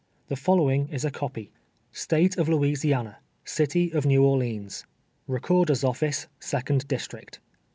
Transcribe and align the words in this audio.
The 0.29 0.35
following 0.35 0.87
is 0.89 1.05
a 1.05 1.11
copy:" 1.11 1.51
State 1.91 2.35
of 2.39 2.49
Louisiana— 2.49 3.19
City 3.57 3.91
of 3.93 4.03
Kew 4.05 4.23
Orleans: 4.25 4.83
Recorder's 5.27 5.83
Office, 5.83 6.25
Second 6.39 6.87
District. 6.87 7.39